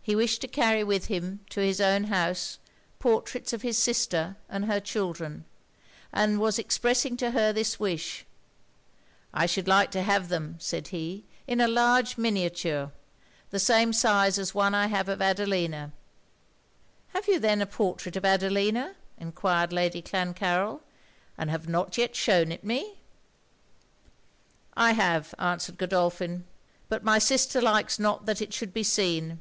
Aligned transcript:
He 0.00 0.16
wished 0.16 0.40
to 0.40 0.48
carry 0.48 0.82
with 0.84 1.08
him 1.08 1.40
to 1.50 1.60
his 1.60 1.82
own 1.82 2.04
house, 2.04 2.58
portraits 2.98 3.52
of 3.52 3.60
his 3.60 3.76
sister 3.76 4.36
and 4.48 4.64
her 4.64 4.80
children; 4.80 5.44
and 6.14 6.40
was 6.40 6.58
expressing 6.58 7.14
to 7.18 7.32
her 7.32 7.52
this 7.52 7.78
wish 7.78 8.24
'I 9.34 9.44
should 9.44 9.68
like 9.68 9.90
to 9.90 10.00
have 10.02 10.30
them,' 10.30 10.56
said 10.60 10.88
he, 10.88 11.26
'in 11.46 11.60
a 11.60 11.68
large 11.68 12.16
miniature; 12.16 12.90
the 13.50 13.58
same 13.58 13.92
size 13.92 14.38
as 14.38 14.54
one 14.54 14.74
I 14.74 14.86
have 14.86 15.10
of 15.10 15.20
Adelina.' 15.20 15.92
'Have 17.12 17.28
you 17.28 17.38
then 17.38 17.60
a 17.60 17.66
portrait 17.66 18.16
of 18.16 18.24
Adelina,' 18.24 18.94
enquired 19.18 19.74
Lady 19.74 20.00
Clancarryl, 20.00 20.80
'and 21.36 21.50
have 21.50 21.68
not 21.68 21.98
yet 21.98 22.16
shewn 22.16 22.50
it 22.50 22.64
me?' 22.64 22.96
'I 24.74 24.92
have,' 24.92 25.34
answered 25.38 25.76
Godolphin; 25.76 26.46
'but 26.88 27.04
my 27.04 27.18
sister 27.18 27.60
likes 27.60 27.98
not 27.98 28.24
that 28.24 28.40
it 28.40 28.54
should 28.54 28.72
be 28.72 28.82
seen. 28.84 29.40